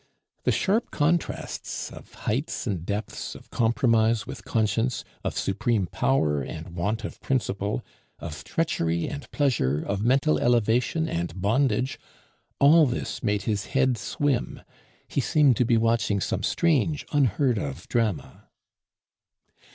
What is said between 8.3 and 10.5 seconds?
treachery and pleasure; of mental